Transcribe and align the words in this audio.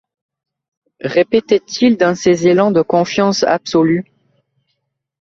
répétait-il 1.03 1.95
dans 1.95 2.15
ses 2.15 2.47
élans 2.47 2.71
de 2.71 2.81
confiance 2.81 3.43
absolue. 3.43 4.11